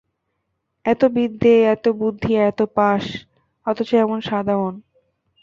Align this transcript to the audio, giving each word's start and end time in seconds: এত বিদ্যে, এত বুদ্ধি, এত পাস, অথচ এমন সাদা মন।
এত 0.85 1.01
বিদ্যে, 1.15 1.53
এত 1.73 1.85
বুদ্ধি, 1.99 2.31
এত 2.49 2.59
পাস, 2.75 3.03
অথচ 3.65 3.89
এমন 3.95 4.19
সাদা 4.21 4.55
মন। 4.57 4.75